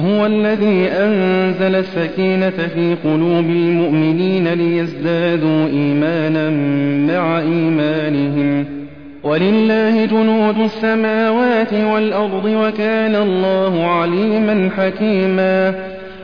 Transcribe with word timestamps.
هو 0.00 0.26
الذي 0.26 0.88
أنزل 0.88 1.74
السكينة 1.74 2.50
في 2.50 2.96
قلوب 3.04 3.44
المؤمنين 3.44 4.48
ليزدادوا 4.48 5.66
إيمانا 5.66 6.50
مع 7.12 7.40
إيمانهم. 7.40 8.64
ولله 9.22 10.04
جنود 10.04 10.58
السماوات 10.58 11.72
والأرض 11.72 12.44
وكان 12.44 13.14
الله 13.16 13.86
عليما 13.86 14.70
حكيما. 14.76 15.74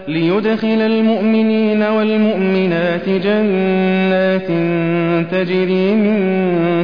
ليدخل 0.08 0.80
المؤمنين 0.80 1.82
والمؤمنات 1.82 3.08
جنات 3.08 4.48
تجري 5.32 5.94
من 5.94 6.16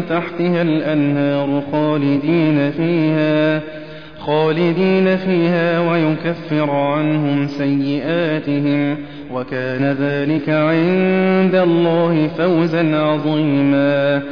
تحتها 0.09 0.63
الأنهار 0.63 1.63
خالدين 1.73 2.71
فيها. 2.71 3.82
خالدين 4.27 5.17
فيها 5.17 5.91
ويكفر 5.91 6.71
عنهم 6.71 7.47
سيئاتهم 7.47 8.97
وكان 9.35 9.97
ذلك 10.01 10.49
عند 10.49 11.55
الله 11.55 12.29
فوزا 12.39 12.97
عظيما. 12.97 14.23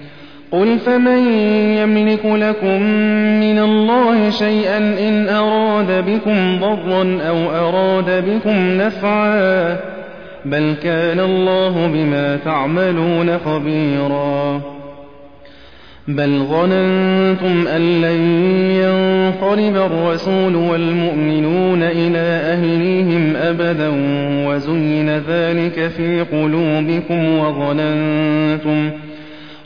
قل 0.51 0.79
فمن 0.79 1.33
يملك 1.77 2.25
لكم 2.25 2.81
من 3.39 3.59
الله 3.59 4.29
شيئا 4.29 4.77
إن 4.77 5.29
أراد 5.29 6.05
بكم 6.05 6.59
ضرا 6.59 7.17
أو 7.21 7.51
أراد 7.51 8.25
بكم 8.25 8.81
نفعا 8.81 9.77
بل 10.45 10.75
كان 10.83 11.19
الله 11.19 11.87
بما 11.87 12.35
تعملون 12.35 13.37
خبيرا 13.37 14.61
بل 16.07 16.39
ظننتم 16.49 17.67
أن 17.67 18.01
لن 18.01 18.21
ينقلب 18.71 19.75
الرسول 19.75 20.55
والمؤمنون 20.55 21.83
إلى 21.83 22.19
أهليهم 22.53 23.35
أبدا 23.35 23.89
وزين 24.47 25.09
ذلك 25.09 25.87
في 25.87 26.21
قلوبكم 26.21 27.39
وظننتم 27.39 28.91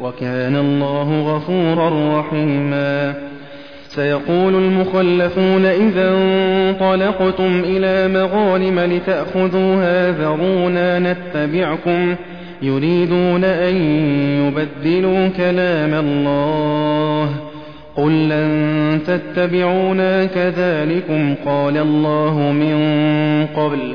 وكان 0.00 0.56
الله 0.56 1.36
غفورا 1.36 2.20
رحيما. 2.20 3.14
سيقول 3.88 4.54
المخلفون 4.54 5.64
إذا 5.64 6.10
انطلقتم 6.10 7.62
إلى 7.64 8.08
مغانم 8.08 8.80
لتأخذوها 8.80 10.10
ذرونا 10.10 10.98
نتبعكم 10.98 12.14
يريدون 12.62 13.44
أن 13.44 13.76
يبدلوا 14.46 15.28
كلام 15.28 15.94
الله. 15.94 17.30
قل 17.96 18.28
لن 18.28 19.00
تتبعونا 19.06 20.24
كذلكم 20.24 21.34
قال 21.46 21.76
الله 21.76 22.52
من 22.52 22.76
قبل. 23.46 23.94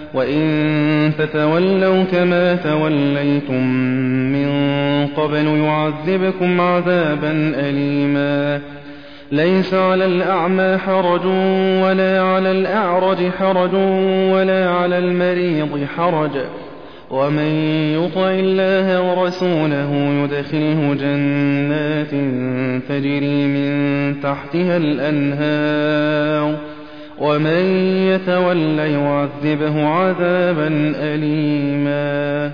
وإن 0.13 1.11
تتولوا 1.17 2.03
كما 2.03 2.55
توليتم 2.55 3.67
من 4.31 4.51
قبل 5.07 5.47
يعذبكم 5.47 6.61
عذابا 6.61 7.31
أليما 7.55 8.61
ليس 9.31 9.73
على 9.73 10.05
الأعمى 10.05 10.77
حرج 10.77 11.25
ولا 11.83 12.21
على 12.21 12.51
الأعرج 12.51 13.29
حرج 13.39 13.73
ولا 14.33 14.69
على 14.69 14.97
المريض 14.97 15.85
حرج 15.97 16.31
ومن 17.11 17.51
يطع 17.93 18.29
الله 18.29 19.01
ورسوله 19.01 19.91
يدخله 20.23 20.93
جنات 20.93 22.11
تجري 22.89 23.45
من 23.47 23.71
تحتها 24.21 24.77
الأنهار 24.77 26.40
ومن 27.21 27.65
يتول 28.07 28.79
يعذبه 28.79 29.85
عذابا 29.85 30.93
أليما. 30.95 32.51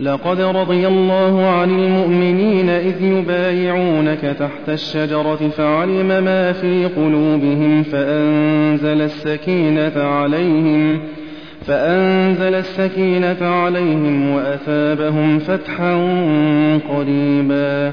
لقد 0.00 0.40
رضي 0.40 0.86
الله 0.86 1.46
عن 1.46 1.70
المؤمنين 1.70 2.68
إذ 2.68 3.02
يبايعونك 3.02 4.20
تحت 4.20 4.68
الشجرة 4.68 5.48
فعلم 5.48 6.08
ما 6.08 6.52
في 6.52 6.86
قلوبهم 6.86 7.82
فأنزل 7.82 9.00
السكينة 9.00 10.02
عليهم 10.02 11.00
فأنزل 11.66 12.54
السكينة 12.54 13.48
عليهم 13.48 14.30
وأثابهم 14.34 15.38
فتحا 15.38 15.94
قريبا. 16.88 17.92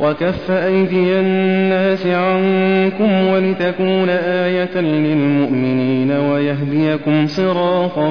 وكف 0.00 0.50
أيدي 0.50 1.20
الناس 1.20 2.06
عنكم 2.06 3.26
ولتكون 3.26 4.08
آية 4.08 4.80
للمؤمنين 4.80 6.10
ويهديكم 6.12 7.26
صراطا 7.26 8.10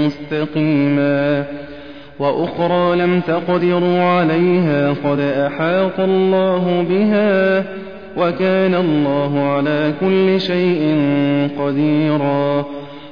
مستقيما 0.00 1.44
وأخرى 2.18 2.96
لم 2.96 3.20
تقدروا 3.20 4.02
عليها 4.02 4.94
قد 5.04 5.20
أحاط 5.20 6.00
الله 6.00 6.86
بها 6.88 7.64
وكان 8.16 8.74
الله 8.74 9.40
على 9.40 9.92
كل 10.00 10.40
شيء 10.40 10.98
قديرا 11.58 12.64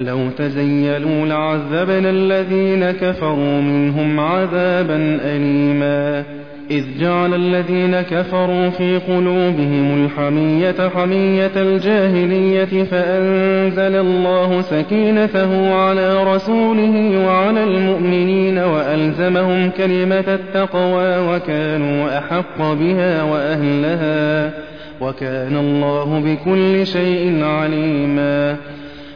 لو 0.00 0.18
تزيلوا 0.38 1.26
لعذبنا 1.26 2.10
الذين 2.10 2.90
كفروا 2.90 3.60
منهم 3.60 4.20
عذابا 4.20 5.18
أليما. 5.24 6.24
إذ 6.70 6.84
جعل 7.00 7.34
الذين 7.34 8.00
كفروا 8.00 8.68
في 8.68 8.96
قلوبهم 8.98 10.04
الحمية 10.04 10.88
حمية 10.88 11.50
الجاهلية 11.56 12.84
فأنزل 12.84 13.96
الله 13.96 14.60
سكينته 14.60 15.74
على 15.74 16.34
رسوله 16.34 17.26
وعلى 17.26 17.64
المؤمنين 17.64 18.58
وألزمهم 18.58 19.70
كلمة 19.70 20.24
التقوى 20.28 21.34
وكانوا 21.34 22.18
أحق 22.18 22.58
بها 22.58 23.22
وأهلها. 23.22 24.52
وكان 25.00 25.56
الله 25.56 26.22
بكل 26.24 26.86
شيء 26.86 27.44
عليما. 27.44 28.56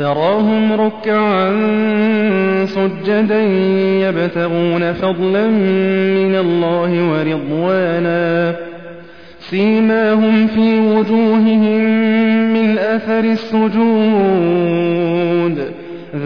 تراهم 0.00 0.72
ركعا 0.72 1.56
سجدا 2.64 3.42
يبتغون 4.08 4.92
فضلا 4.92 5.46
من 5.46 6.34
الله 6.34 6.90
ورضوانا. 7.10 8.54
سيماهم 9.40 10.46
في 10.46 10.80
وجوههم 10.80 11.80
من 12.52 12.78
أثر 12.78 13.24
السجود. 13.24 13.70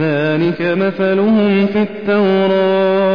ذلك 0.00 0.60
مثلهم 0.60 1.66
في 1.66 1.82
التوراة. 1.82 3.14